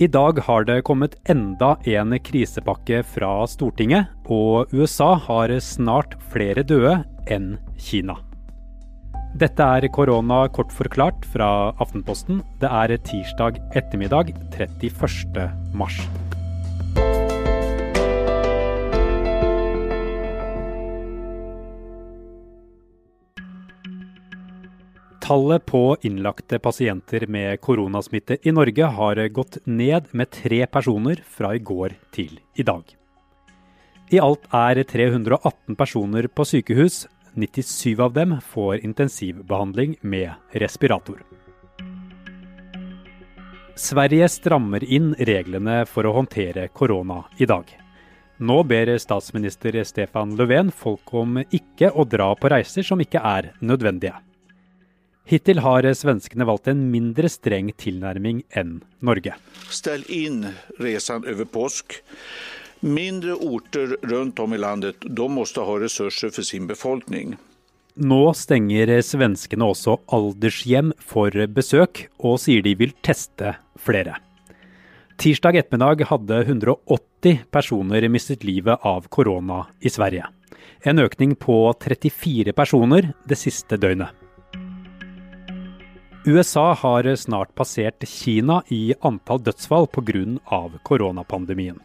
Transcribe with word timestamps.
I 0.00 0.06
dag 0.08 0.38
har 0.46 0.64
det 0.64 0.78
kommet 0.88 1.18
enda 1.28 1.74
en 1.84 2.14
krisepakke 2.24 3.02
fra 3.04 3.44
Stortinget, 3.44 4.08
og 4.32 4.72
USA 4.72 5.10
har 5.26 5.52
snart 5.60 6.14
flere 6.32 6.64
døde 6.64 6.94
enn 7.28 7.50
Kina. 7.76 8.16
Dette 9.36 9.60
er 9.60 9.90
korona 9.92 10.46
kort 10.56 10.72
forklart 10.72 11.28
fra 11.34 11.50
Aftenposten. 11.84 12.40
Det 12.64 12.72
er 12.72 12.96
tirsdag 12.96 13.60
ettermiddag 13.76 14.32
31. 14.56 15.50
mars. 15.76 16.00
Tallet 25.30 25.66
på 25.66 25.96
innlagte 26.02 26.58
pasienter 26.58 27.26
med 27.26 27.60
koronasmitte 27.60 28.36
i 28.42 28.50
Norge 28.50 28.84
har 28.84 29.28
gått 29.28 29.58
ned 29.64 30.04
med 30.10 30.30
tre 30.30 30.66
personer 30.66 31.20
fra 31.22 31.52
i 31.54 31.58
går 31.58 31.92
til 32.10 32.40
i 32.58 32.64
dag. 32.66 32.82
I 34.10 34.18
alt 34.18 34.48
er 34.50 34.80
318 34.82 35.76
personer 35.78 36.26
på 36.26 36.46
sykehus. 36.50 37.04
97 37.38 38.00
av 38.02 38.16
dem 38.16 38.32
får 38.42 38.82
intensivbehandling 38.82 39.92
med 40.02 40.32
respirator. 40.64 41.20
Sverige 43.78 44.26
strammer 44.34 44.82
inn 44.82 45.12
reglene 45.14 45.84
for 45.86 46.08
å 46.10 46.16
håndtere 46.16 46.64
korona 46.74 47.20
i 47.38 47.46
dag. 47.46 47.70
Nå 48.42 48.58
ber 48.66 48.90
statsminister 48.98 49.78
Stefan 49.84 50.34
Löfven 50.34 50.74
folk 50.74 51.14
om 51.14 51.38
ikke 51.44 51.92
å 51.94 52.02
dra 52.16 52.32
på 52.34 52.50
reiser 52.50 52.82
som 52.90 53.06
ikke 53.06 53.22
er 53.22 53.52
nødvendige. 53.62 54.18
Hittil 55.28 55.60
har 55.62 55.86
svenskene 55.94 56.46
valgt 56.48 56.70
en 56.72 56.86
mindre 56.90 57.28
streng 57.30 57.70
tilnærming 57.78 58.42
enn 58.56 58.80
Norge. 59.04 59.36
Stell 59.70 60.02
inn 60.08 60.42
reisen 60.80 61.26
over 61.28 61.46
påsk. 61.46 62.00
Mindre 62.80 63.36
orter 63.36 63.96
rundt 64.08 64.40
om 64.40 64.54
i 64.56 64.58
landet 64.58 65.04
de 65.04 65.28
måtte 65.28 65.62
ha 65.66 65.76
ressurser 65.78 66.32
for 66.32 66.46
sin 66.46 66.66
befolkning. 66.70 67.36
Nå 68.00 68.20
stenger 68.38 68.94
svenskene 69.04 69.66
også 69.68 69.98
aldershjem 70.14 70.94
for 71.04 71.34
besøk, 71.52 72.06
og 72.18 72.38
sier 72.40 72.64
de 72.64 72.72
vil 72.78 72.94
teste 73.04 73.52
flere. 73.76 74.16
Tirsdag 75.20 75.58
ettermiddag 75.60 76.06
hadde 76.08 76.38
180 76.46 77.42
personer 77.52 78.06
mistet 78.08 78.46
livet 78.48 78.80
av 78.88 79.10
korona 79.12 79.66
i 79.84 79.92
Sverige. 79.92 80.30
En 80.80 81.02
økning 81.02 81.34
på 81.36 81.58
34 81.76 82.54
personer 82.56 83.12
det 83.28 83.36
siste 83.36 83.76
døgnet. 83.76 84.19
USA 86.24 86.74
har 86.74 87.16
snart 87.16 87.54
passert 87.54 88.04
Kina 88.08 88.58
i 88.68 88.92
antall 89.00 89.40
dødsfall 89.40 89.86
pga. 89.88 90.68
koronapandemien. 90.84 91.78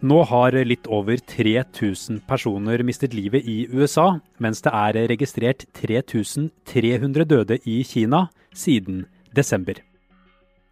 Nå 0.00 0.22
har 0.28 0.52
litt 0.52 0.86
over 0.86 1.16
3000 1.16 2.20
personer 2.28 2.82
mistet 2.82 3.14
livet 3.14 3.46
i 3.48 3.66
USA, 3.72 4.18
mens 4.36 4.60
det 4.60 4.72
er 4.74 5.08
registrert 5.08 5.64
3300 5.72 7.24
døde 7.24 7.58
i 7.64 7.82
Kina 7.82 8.28
siden 8.52 9.06
desember. 9.32 9.80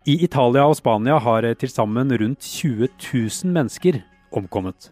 I 0.05 0.25
Italia 0.25 0.67
og 0.67 0.77
Spania 0.77 1.19
har 1.19 1.55
til 1.55 1.71
sammen 1.73 2.13
rundt 2.13 2.41
20 2.41 2.89
000 3.15 3.53
mennesker 3.55 4.03
omkommet. 4.31 4.91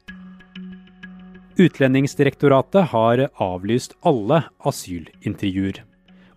Utlendingsdirektoratet 1.59 2.89
har 2.95 3.29
avlyst 3.37 3.99
alle 4.07 4.45
asylintervjuer. 4.65 5.88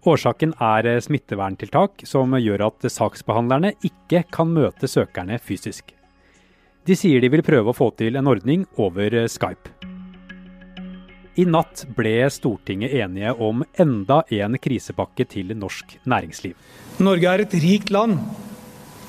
Årsaken 0.02 0.56
er 0.58 0.88
smitteverntiltak 1.06 2.08
som 2.10 2.34
gjør 2.34 2.64
at 2.72 2.86
saksbehandlerne 2.90 3.76
ikke 3.86 4.24
kan 4.34 4.50
møte 4.50 4.90
søkerne 4.90 5.38
fysisk. 5.38 5.92
De 6.90 6.98
sier 6.98 7.22
de 7.22 7.30
vil 7.30 7.44
prøve 7.46 7.70
å 7.70 7.78
få 7.78 7.92
til 8.00 8.18
en 8.18 8.30
ordning 8.32 8.64
over 8.82 9.14
Skype. 9.30 9.70
I 11.38 11.46
natt 11.46 11.86
ble 11.94 12.16
Stortinget 12.34 12.98
enige 12.98 13.36
om 13.38 13.62
enda 13.78 14.24
en 14.34 14.58
krisepakke 14.58 15.28
til 15.30 15.54
norsk 15.54 15.94
næringsliv. 16.10 16.58
Norge 16.98 17.30
er 17.30 17.46
et 17.46 17.54
rikt 17.62 17.94
land, 17.94 18.18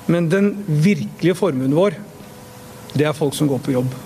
men 0.05 0.29
den 0.29 0.53
virkelige 0.69 1.39
formuen 1.41 1.73
vår, 1.73 1.97
det 2.93 3.09
er 3.09 3.17
folk 3.17 3.33
som 3.33 3.49
går 3.49 3.65
på 3.65 3.73
jobb. 3.79 3.97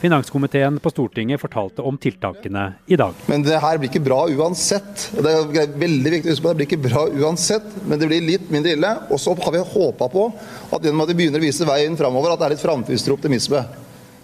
Finanskomiteen 0.00 0.78
på 0.80 0.90
Stortinget 0.90 1.40
fortalte 1.40 1.82
om 1.84 1.98
tiltakene 2.00 2.72
i 2.88 2.96
dag. 2.96 3.14
Men 3.28 3.42
det 3.44 3.58
her 3.60 3.76
blir 3.76 3.90
ikke 3.90 4.00
bra 4.00 4.22
uansett. 4.32 5.10
Det 5.12 5.34
er 5.60 5.74
veldig 5.76 6.12
viktig 6.14 6.30
å 6.30 6.32
huske 6.32 6.44
på, 6.46 6.52
det 6.54 6.60
blir 6.62 6.68
ikke 6.70 6.84
bra 6.86 7.02
uansett, 7.20 7.66
men 7.84 8.00
det 8.00 8.08
blir 8.08 8.24
litt 8.24 8.48
mindre 8.52 8.72
ille. 8.78 8.94
Og 9.12 9.20
så 9.20 9.34
har 9.36 9.52
vi 9.52 9.60
håpa 9.74 10.08
på 10.08 10.26
at 10.72 10.80
gjennom 10.80 11.04
at 11.04 11.12
vi 11.12 11.18
begynner 11.18 11.42
å 11.42 11.44
vise 11.44 11.68
veien 11.68 11.98
framover, 12.00 12.32
at 12.32 12.40
det 12.40 12.48
er 12.48 12.54
litt 12.54 12.64
framtidstro 12.64 13.18
optimisme. 13.18 13.60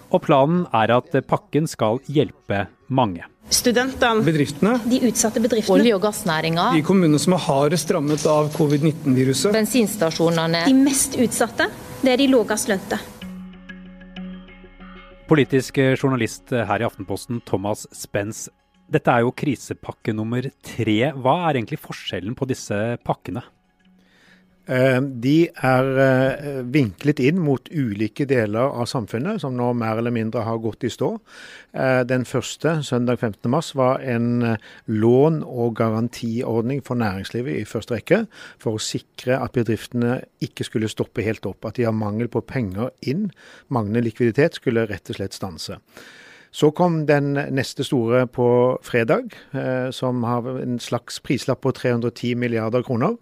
Og 0.07 0.23
planen 0.23 0.63
er 0.75 0.95
at 0.95 1.13
pakken 1.29 1.67
skal 1.69 1.99
hjelpe 2.09 2.65
mange. 2.87 3.27
Studentene, 3.53 4.25
bedriftene, 4.25 4.73
de 4.89 4.97
utsatte 5.07 5.39
bedriftene, 5.43 5.77
olje- 5.77 5.95
og 5.95 6.01
gassnæringa, 6.03 6.71
de 6.75 6.81
kommunene 6.83 7.19
som 7.21 7.35
er 7.37 7.45
hardest 7.45 7.93
rammet 7.95 8.25
av 8.27 8.49
covid-19-viruset, 8.57 9.53
bensinstasjonene 9.55 10.65
De 10.67 10.75
mest 10.75 11.15
utsatte, 11.21 11.69
det 12.01 12.15
er 12.15 12.25
de 12.25 12.27
lavest 12.33 12.67
lønte. 12.67 12.99
Politisk 15.27 15.75
journalist 15.99 16.53
her 16.55 16.79
i 16.79 16.85
Aftenposten, 16.87 17.41
Thomas 17.43 17.81
Spence. 17.91 18.47
Dette 18.87 19.11
er 19.11 19.25
jo 19.25 19.33
krisepakke 19.35 20.13
nummer 20.15 20.45
tre. 20.63 20.95
Hva 21.19 21.33
er 21.49 21.57
egentlig 21.59 21.81
forskjellen 21.83 22.37
på 22.39 22.47
disse 22.47 22.77
pakkene? 23.03 23.43
Eh, 24.67 24.97
de 25.23 25.47
er 25.47 25.89
eh, 26.03 26.57
vinklet 26.67 27.21
inn 27.23 27.39
mot 27.39 27.69
ulike 27.71 28.25
deler 28.27 28.73
av 28.75 28.89
samfunnet, 28.91 29.39
som 29.39 29.55
nå 29.55 29.69
mer 29.79 30.01
eller 30.01 30.11
mindre 30.11 30.43
har 30.43 30.59
gått 30.59 30.83
i 30.83 30.91
stå. 30.91 31.13
Eh, 31.71 32.01
den 32.09 32.27
første, 32.27 32.81
søndag 32.83 33.21
15.3, 33.21 33.71
var 33.79 34.03
en 34.03 34.57
lån- 34.91 35.41
og 35.47 35.77
garantiordning 35.79 36.83
for 36.83 36.99
næringslivet 36.99 37.61
i 37.61 37.65
første 37.69 37.95
rekke, 37.95 38.21
for 38.59 38.75
å 38.75 38.83
sikre 38.83 39.39
at 39.39 39.55
bedriftene 39.55 40.19
ikke 40.43 40.67
skulle 40.67 40.91
stoppe 40.91 41.23
helt 41.23 41.47
opp. 41.47 41.63
At 41.65 41.79
de 41.79 41.87
har 41.87 41.95
mangel 41.95 42.27
på 42.27 42.43
penger 42.43 42.91
inn, 43.07 43.29
manglende 43.71 44.03
likviditet, 44.09 44.59
skulle 44.59 44.87
rett 44.91 45.07
og 45.13 45.21
slett 45.21 45.37
stanse. 45.37 45.79
Så 46.51 46.71
kom 46.73 47.05
den 47.05 47.35
neste 47.53 47.83
store 47.85 48.23
på 48.31 48.47
fredag, 48.81 49.35
som 49.93 50.23
har 50.25 50.47
en 50.61 50.79
slags 50.81 51.19
prislapp 51.21 51.59
på 51.61 51.73
310 51.75 52.39
milliarder 52.39 52.85
kroner. 52.87 53.17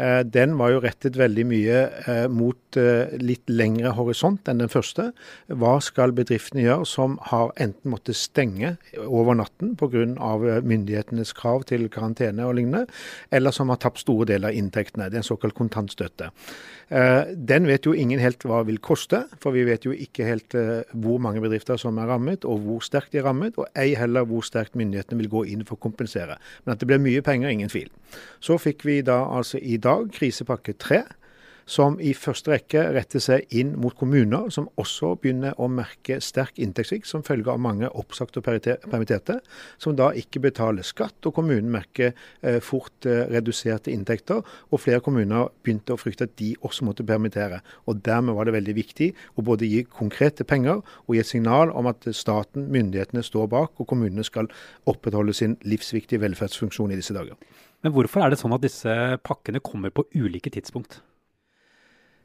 Eh, 0.00 0.20
den 0.24 0.56
var 0.56 0.72
jo 0.72 0.80
rettet 0.80 1.18
veldig 1.20 1.44
mye 1.50 1.80
eh, 2.08 2.24
mot 2.32 2.78
eh, 2.80 3.12
litt 3.20 3.50
lengre 3.52 3.92
horisont 3.98 4.48
enn 4.48 4.62
den 4.62 4.72
første. 4.72 5.10
Hva 5.52 5.74
skal 5.84 6.14
bedriftene 6.16 6.64
gjøre 6.64 6.88
som 6.88 7.18
har 7.28 7.52
enten 7.60 7.92
måttet 7.92 8.16
stenge 8.16 8.76
over 9.04 9.36
natten 9.36 9.74
pga. 9.76 9.90
myndighetenes 10.64 11.34
krav 11.36 11.66
til 11.68 11.88
karantene 11.92 12.46
og 12.46 12.56
lignende, 12.56 12.86
eller 13.30 13.52
som 13.52 13.68
har 13.68 13.80
tapt 13.82 14.00
store 14.00 14.28
deler 14.30 14.50
av 14.50 14.56
inntektene. 14.56 15.10
Det 15.10 15.18
er 15.18 15.24
en 15.24 15.30
såkalt 15.32 15.58
kontantstøtte. 15.58 16.30
Den 16.90 17.66
vet 17.68 17.86
jo 17.86 17.92
ingen 17.94 18.18
helt 18.18 18.42
hva 18.46 18.64
vil 18.66 18.80
koste, 18.82 19.22
for 19.38 19.54
vi 19.54 19.62
vet 19.66 19.84
jo 19.86 19.92
ikke 19.94 20.26
helt 20.26 20.54
hvor 20.90 21.20
mange 21.22 21.42
bedrifter 21.42 21.78
som 21.78 21.98
er 22.02 22.08
rammet, 22.10 22.44
og 22.44 22.64
hvor 22.64 22.82
sterkt 22.82 23.12
de 23.12 23.20
er 23.20 23.26
rammet, 23.28 23.58
og 23.58 23.68
ei 23.78 23.92
heller 23.98 24.26
hvor 24.26 24.42
sterkt 24.46 24.78
myndighetene 24.78 25.20
vil 25.20 25.30
gå 25.30 25.44
inn 25.52 25.62
for 25.66 25.78
å 25.78 25.84
kompensere. 25.86 26.38
Men 26.64 26.74
at 26.74 26.82
det 26.82 26.90
blir 26.90 27.02
mye 27.02 27.22
penger, 27.26 27.50
ingen 27.50 27.70
tvil. 27.70 27.90
Så 28.42 28.58
fikk 28.58 28.82
vi 28.86 29.00
da 29.06 29.20
altså 29.30 29.60
i 29.62 29.78
dag 29.78 29.89
krisepakke 30.14 30.76
tre 30.80 31.04
som 31.70 31.98
i 32.02 32.10
første 32.18 32.50
rekke 32.50 32.82
retter 32.96 33.22
seg 33.22 33.52
inn 33.54 33.76
mot 33.78 33.94
kommuner 33.98 34.48
som 34.50 34.66
også 34.80 35.12
begynner 35.22 35.54
å 35.60 35.68
merke 35.70 36.18
sterk 36.24 36.58
inntektssvikt 36.58 37.06
som 37.06 37.22
følge 37.26 37.52
av 37.52 37.60
mange 37.62 37.86
oppsagte 38.00 38.40
og 38.40 38.48
permitterte, 38.90 39.38
som 39.78 39.94
da 39.98 40.10
ikke 40.18 40.42
betaler 40.42 40.86
skatt, 40.86 41.18
og 41.28 41.36
kommunen 41.36 41.70
merker 41.70 42.10
eh, 42.42 42.58
fort 42.64 43.06
eh, 43.06 43.22
reduserte 43.30 43.92
inntekter. 43.94 44.42
Og 44.70 44.82
flere 44.82 45.02
kommuner 45.04 45.52
begynte 45.62 45.94
å 45.94 46.00
frykte 46.00 46.26
at 46.26 46.34
de 46.40 46.52
også 46.66 46.88
måtte 46.88 47.06
permittere. 47.06 47.62
Og 47.86 48.02
Dermed 48.02 48.34
var 48.34 48.48
det 48.48 48.56
veldig 48.56 48.76
viktig 48.80 49.12
å 49.38 49.46
både 49.46 49.68
gi 49.70 49.84
konkrete 49.86 50.46
penger 50.48 50.82
og 50.82 51.14
gi 51.14 51.22
et 51.22 51.30
signal 51.30 51.70
om 51.76 51.90
at 51.90 52.08
staten, 52.16 52.66
myndighetene, 52.72 53.22
står 53.22 53.46
bak, 53.52 53.76
og 53.78 53.86
kommunene 53.90 54.26
skal 54.26 54.50
opprettholde 54.90 55.36
sin 55.36 55.58
livsviktige 55.62 56.24
velferdsfunksjon 56.24 56.90
i 56.90 56.98
disse 56.98 57.14
dager. 57.14 57.38
Men 57.80 57.94
hvorfor 57.96 58.24
er 58.24 58.32
det 58.32 58.40
sånn 58.40 58.54
at 58.56 58.64
disse 58.64 58.94
pakkene 59.24 59.62
kommer 59.64 59.92
på 59.94 60.04
ulike 60.14 60.52
tidspunkt? 60.52 61.00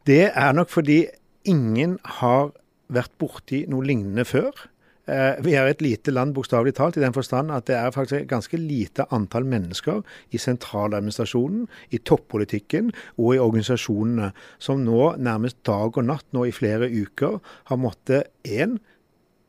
Det 0.06 0.30
er 0.30 0.54
nok 0.54 0.70
fordi 0.70 1.06
ingen 1.48 1.98
har 2.20 2.52
vært 2.94 3.14
borti 3.22 3.64
noe 3.72 3.86
lignende 3.88 4.26
før. 4.28 4.52
Eh, 5.06 5.38
vi 5.46 5.54
er 5.54 5.70
et 5.70 5.82
lite 5.86 6.12
land, 6.14 6.34
bokstavelig 6.34 6.76
talt, 6.78 6.98
i 6.98 7.04
den 7.04 7.14
forstand 7.14 7.54
at 7.54 7.68
det 7.70 7.78
er 7.78 7.94
faktisk 7.94 8.24
et 8.24 8.30
ganske 8.30 8.58
lite 8.58 9.06
antall 9.14 9.46
mennesker 9.46 10.02
i 10.34 10.42
sentraladministrasjonen, 10.42 11.68
i 11.94 12.02
toppolitikken 12.02 12.90
og 13.18 13.36
i 13.36 13.42
organisasjonene 13.42 14.32
som 14.58 14.82
nå 14.86 15.14
nærmest 15.22 15.62
dag 15.66 15.98
og 15.98 16.10
natt 16.10 16.26
nå 16.34 16.48
i 16.50 16.54
flere 16.54 16.90
uker 16.90 17.38
har 17.70 17.82
måttet 17.82 18.34
én 18.44 18.80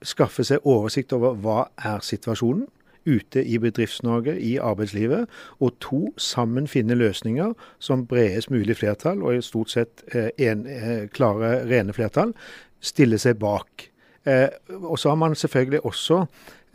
skaffe 0.05 0.45
seg 0.45 0.65
oversikt 0.69 1.15
over 1.17 1.39
hva 1.41 1.63
er 1.81 2.05
situasjonen, 2.05 2.67
ute 3.07 3.45
i 3.45 3.59
Bedrifts-Norge, 3.63 4.37
i 4.41 4.57
arbeidslivet. 4.59 5.27
Og 5.61 5.75
to, 5.81 6.01
sammen 6.19 6.69
finne 6.69 6.99
løsninger 6.99 7.55
som 7.79 8.07
bredest 8.07 8.51
mulig 8.51 8.77
flertall, 8.77 9.23
og 9.23 9.37
i 9.37 9.45
stort 9.45 9.75
sett 9.75 10.05
eh, 10.13 10.31
en, 10.49 10.67
eh, 10.67 11.07
klare, 11.15 11.61
rene 11.71 11.95
flertall, 11.97 12.35
stiller 12.81 13.21
seg 13.23 13.39
bak. 13.43 13.89
Eh, 14.27 14.49
og 14.83 14.99
så 14.99 15.15
har 15.15 15.21
man 15.21 15.35
selvfølgelig 15.35 15.85
også 15.87 16.25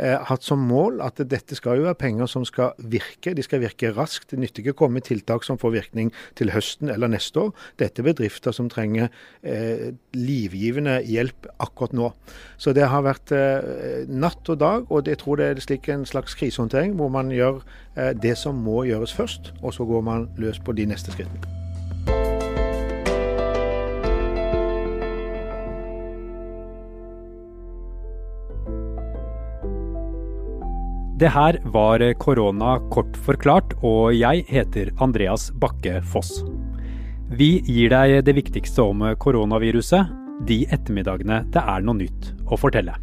hatt 0.01 0.45
som 0.45 0.63
mål 0.65 1.01
at 1.05 1.19
dette 1.29 1.55
skal 1.57 1.77
jo 1.77 1.85
være 1.85 1.99
penger 2.01 2.29
som 2.29 2.45
skal 2.47 2.73
virke. 2.91 3.35
De 3.37 3.43
skal 3.45 3.61
virke 3.63 3.91
raskt. 3.93 4.31
Det 4.31 4.39
nytter 4.41 4.63
ikke 4.63 4.75
å 4.75 4.79
komme 4.83 4.99
med 4.99 5.07
tiltak 5.07 5.45
som 5.45 5.59
får 5.61 5.75
virkning 5.75 6.11
til 6.39 6.53
høsten 6.55 6.89
eller 6.89 7.11
neste 7.11 7.47
år. 7.47 7.53
Dette 7.81 8.01
er 8.01 8.09
bedrifter 8.09 8.55
som 8.55 8.69
trenger 8.71 9.09
eh, 9.43 9.91
livgivende 10.17 10.99
hjelp 11.05 11.49
akkurat 11.61 11.95
nå. 11.97 12.11
Så 12.61 12.73
det 12.77 12.89
har 12.91 13.05
vært 13.05 13.33
eh, 13.35 14.03
natt 14.09 14.49
og 14.49 14.61
dag, 14.61 14.89
og 14.89 15.07
jeg 15.09 15.21
tror 15.21 15.41
det 15.41 15.51
er 15.51 15.63
slik 15.63 15.89
en 15.93 16.05
slags 16.09 16.37
krisehåndtering 16.39 16.97
hvor 16.99 17.13
man 17.13 17.31
gjør 17.33 17.61
eh, 17.95 18.13
det 18.17 18.37
som 18.41 18.61
må 18.61 18.83
gjøres 18.89 19.15
først, 19.15 19.53
og 19.61 19.75
så 19.77 19.87
går 19.87 20.05
man 20.07 20.29
løs 20.41 20.61
på 20.61 20.75
de 20.77 20.89
neste 20.89 21.13
skrittene. 21.13 21.60
Det 31.21 31.29
her 31.29 31.59
var 31.69 32.01
korona 32.17 32.79
kort 32.89 33.13
forklart, 33.27 33.75
og 33.85 34.15
jeg 34.17 34.41
heter 34.47 34.89
Andreas 35.05 35.51
Bakke 35.53 35.99
Foss. 36.01 36.39
Vi 37.37 37.59
gir 37.67 37.93
deg 37.93 38.23
det 38.25 38.33
viktigste 38.39 38.87
om 38.89 39.03
koronaviruset 39.21 40.09
de 40.49 40.63
ettermiddagene 40.73 41.43
det 41.53 41.61
er 41.61 41.85
noe 41.85 41.99
nytt 41.99 42.31
å 42.49 42.57
fortelle. 42.57 42.97